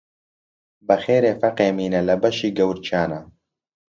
بە 0.87 0.95
خێرێ 1.03 1.33
فەقێ 1.41 1.67
مینە 1.77 2.01
لە 2.09 2.15
بەشی 2.21 2.55
گەورکیانە 2.57 3.21